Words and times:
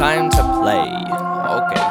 Time 0.00 0.30
to 0.30 0.42
play. 0.56 0.88
Okay. 1.60 1.84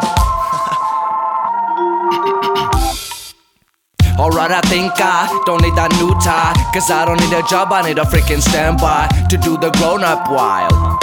Alright, 4.17 4.49
I 4.49 4.61
think 4.65 4.93
I 4.97 5.29
don't 5.45 5.61
need 5.61 5.75
that 5.75 5.91
new 6.01 6.09
tie. 6.17 6.57
Cause 6.73 6.89
I 6.89 7.05
don't 7.05 7.21
need 7.21 7.33
a 7.37 7.43
job, 7.47 7.71
I 7.71 7.83
need 7.83 7.99
a 7.99 8.05
freaking 8.05 8.41
standby 8.41 9.09
to 9.29 9.37
do 9.37 9.59
the 9.59 9.69
grown 9.77 10.03
up 10.03 10.27
while. 10.27 10.97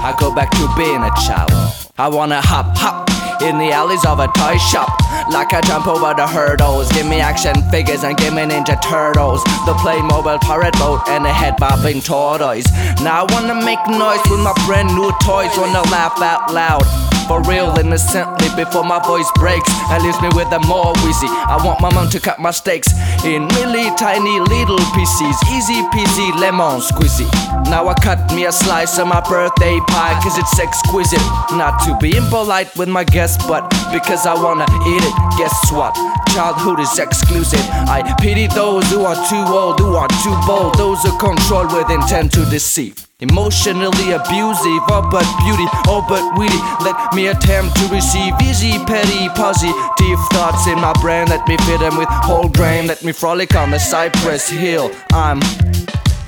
I 0.00 0.16
go 0.18 0.34
back 0.34 0.50
to 0.52 0.72
being 0.74 1.02
a 1.02 1.10
child. 1.20 1.52
I 1.98 2.08
wanna 2.08 2.40
hop, 2.40 2.78
hop 2.78 3.11
in 3.42 3.58
the 3.58 3.72
alleys 3.72 4.04
of 4.04 4.18
a 4.20 4.28
toy 4.28 4.56
shop. 4.58 4.88
Like 5.30 5.52
I 5.52 5.60
jump 5.62 5.86
over 5.86 6.14
the 6.14 6.26
hurdles. 6.26 6.90
Give 6.92 7.06
me 7.06 7.20
action 7.20 7.54
figures 7.70 8.04
and 8.04 8.16
give 8.16 8.34
me 8.34 8.42
Ninja 8.42 8.80
Turtles. 8.82 9.42
The 9.66 9.74
Playmobil 9.82 10.40
pirate 10.40 10.74
boat 10.78 11.02
and 11.08 11.26
a 11.26 11.32
head 11.32 11.56
bobbing 11.58 12.00
tortoise. 12.00 12.70
Now 13.02 13.26
I 13.26 13.32
wanna 13.32 13.54
make 13.64 13.84
noise 13.86 14.22
with 14.30 14.40
my 14.40 14.54
brand 14.66 14.94
new 14.94 15.10
toys. 15.22 15.50
Wanna 15.56 15.82
laugh 15.90 16.20
out 16.22 16.52
loud. 16.52 17.11
For 17.28 17.40
real, 17.42 17.78
innocently, 17.78 18.48
before 18.56 18.84
my 18.84 18.98
voice 19.06 19.30
breaks 19.36 19.70
and 19.90 20.02
leaves 20.02 20.20
me 20.20 20.28
with 20.34 20.52
a 20.52 20.60
more 20.66 20.92
wheezy. 21.04 21.28
I 21.28 21.56
want 21.64 21.80
my 21.80 21.92
mom 21.92 22.10
to 22.10 22.20
cut 22.20 22.38
my 22.38 22.50
steaks 22.50 22.92
in 23.24 23.48
really 23.56 23.88
tiny 23.96 24.40
little 24.40 24.78
pieces. 24.92 25.36
Easy 25.48 25.80
peasy, 25.94 26.34
lemon 26.38 26.80
squeezy. 26.80 27.28
Now 27.70 27.88
I 27.88 27.94
cut 27.94 28.34
me 28.34 28.46
a 28.46 28.52
slice 28.52 28.98
of 28.98 29.06
my 29.06 29.20
birthday 29.20 29.78
pie, 29.88 30.18
cause 30.22 30.36
it's 30.36 30.58
exquisite. 30.58 31.22
Not 31.52 31.78
to 31.86 31.96
be 31.98 32.16
impolite 32.16 32.76
with 32.76 32.88
my 32.88 33.04
guests, 33.04 33.44
but 33.46 33.62
because 33.92 34.26
I 34.26 34.34
wanna 34.34 34.66
eat 34.86 35.02
it. 35.02 35.14
Guess 35.38 35.72
what? 35.72 35.94
Childhood 36.34 36.80
is 36.80 36.98
exclusive. 36.98 37.64
I 37.88 38.02
pity 38.20 38.46
those 38.48 38.84
who 38.90 39.04
are 39.04 39.16
too 39.28 39.44
old, 39.54 39.80
who 39.80 39.96
are 39.96 40.08
too 40.08 40.36
bold, 40.46 40.74
those 40.74 41.02
who 41.02 41.16
control 41.18 41.66
with 41.68 41.88
intent 41.90 42.32
to 42.32 42.44
deceive. 42.46 43.11
Emotionally 43.22 44.10
abusive, 44.10 44.82
all 44.90 45.08
but 45.08 45.24
beauty, 45.44 45.64
all 45.86 46.04
but 46.08 46.36
witty. 46.36 46.58
Let 46.82 47.14
me 47.14 47.28
attempt 47.28 47.76
to 47.76 47.86
receive 47.86 48.34
easy, 48.42 48.84
petty, 48.84 49.28
positive 49.28 50.18
thoughts 50.32 50.66
in 50.66 50.80
my 50.80 50.92
brain. 51.00 51.28
Let 51.28 51.46
me 51.46 51.56
fit 51.58 51.78
them 51.78 51.96
with 51.96 52.08
whole 52.10 52.48
grain. 52.48 52.88
Let 52.88 53.04
me 53.04 53.12
frolic 53.12 53.54
on 53.54 53.70
the 53.70 53.78
cypress 53.78 54.48
hill. 54.48 54.90
I'm 55.12 55.40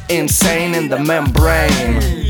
insane 0.08 0.76
in 0.76 0.88
the 0.88 1.00
membrane. 1.00 2.23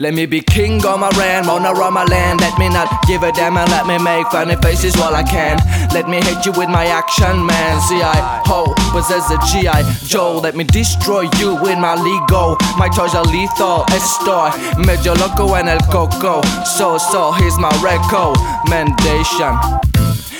Let 0.00 0.14
me 0.14 0.26
be 0.26 0.40
king 0.40 0.86
on 0.86 1.00
my 1.00 1.08
land, 1.18 1.48
owner 1.48 1.74
on 1.82 1.92
my 1.92 2.04
land. 2.04 2.40
Let 2.40 2.56
me 2.56 2.68
not 2.68 2.86
give 3.08 3.24
a 3.24 3.32
damn 3.32 3.56
and 3.56 3.68
let 3.68 3.84
me 3.84 3.98
make 3.98 4.28
funny 4.28 4.54
faces 4.62 4.96
while 4.96 5.12
I 5.12 5.24
can. 5.24 5.58
Let 5.92 6.08
me 6.08 6.22
hit 6.22 6.46
you 6.46 6.52
with 6.52 6.68
my 6.68 6.86
action, 6.86 7.44
man. 7.44 7.80
See, 7.80 8.00
I 8.00 8.40
ho 8.46 8.72
possess 8.92 9.28
a 9.32 9.38
G.I. 9.50 9.82
Joe. 10.06 10.38
Let 10.38 10.54
me 10.54 10.62
destroy 10.62 11.22
you 11.38 11.56
with 11.56 11.80
my 11.80 11.96
Lego. 11.96 12.56
My 12.78 12.88
toys 12.88 13.16
are 13.16 13.24
lethal. 13.24 13.86
Estoy 13.90 14.54
medio 14.86 15.14
loco 15.14 15.54
en 15.56 15.66
el 15.66 15.80
coco. 15.90 16.42
So, 16.64 16.96
so, 16.96 17.32
here's 17.32 17.58
my 17.58 17.74
recommendation. 17.82 19.58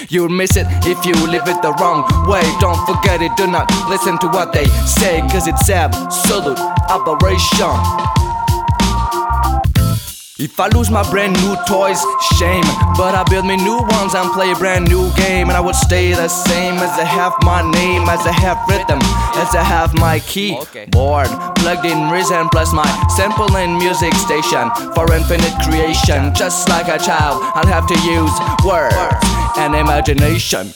You'll 0.09 0.29
miss 0.29 0.57
it 0.57 0.69
if 0.87 1.05
you 1.05 1.15
live 1.27 1.49
it 1.49 1.61
the 1.63 1.73
wrong 1.81 2.07
way. 2.31 2.47
Don't 2.61 2.79
forget 2.87 3.23
it, 3.23 3.37
do 3.37 3.49
not 3.49 3.69
listen 3.91 4.19
to 4.19 4.29
what 4.29 4.53
they 4.53 4.67
say, 4.87 5.21
cause 5.23 5.49
it's 5.49 5.69
absolute 5.69 6.59
aberration. 6.89 8.28
If 10.41 10.61
I 10.61 10.69
lose 10.69 10.89
my 10.89 11.03
brand 11.11 11.33
new 11.43 11.57
toys, 11.67 12.01
shame. 12.39 12.63
But 12.97 13.17
I 13.17 13.25
build 13.29 13.45
me 13.45 13.57
new 13.57 13.79
ones 13.79 14.15
and 14.15 14.31
play 14.31 14.53
a 14.53 14.55
brand 14.55 14.89
new 14.89 15.13
game. 15.15 15.49
And 15.49 15.57
I 15.57 15.61
would 15.61 15.75
stay 15.75 16.13
the 16.13 16.29
same 16.29 16.75
as 16.75 16.91
I 16.97 17.03
have 17.03 17.35
my 17.43 17.61
name, 17.73 18.09
as 18.09 18.25
I 18.25 18.31
have 18.31 18.59
rhythm, 18.69 19.01
as 19.35 19.53
I 19.57 19.65
have 19.65 19.93
my 19.95 20.21
keyboard. 20.21 21.27
Plugged 21.57 21.87
in 21.87 22.09
reason 22.11 22.49
plus 22.51 22.73
my 22.73 22.87
sample 23.17 23.57
and 23.57 23.79
music 23.79 24.15
station 24.15 24.71
for 24.95 25.13
infinite 25.13 25.59
creation. 25.67 26.33
Just 26.37 26.69
like 26.69 26.87
a 26.87 27.03
child, 27.03 27.43
I'll 27.57 27.67
have 27.67 27.89
to 27.89 27.99
use 28.07 28.31
words 28.65 28.95
and 29.59 29.75
imagination. 29.75 30.73